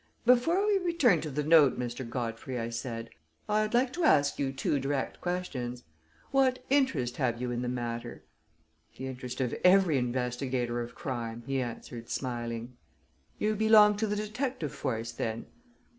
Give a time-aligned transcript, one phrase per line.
[0.25, 2.09] "Before we return to the note, Mr.
[2.09, 3.11] Godfrey," I said,
[3.47, 5.83] "I'd like to ask you two direct questions.
[6.31, 8.23] What interest have you in the matter?"
[8.97, 12.77] "The interest of every investigator of crime," he answered, smiling.
[13.37, 15.45] "You belong to the detective force, then?"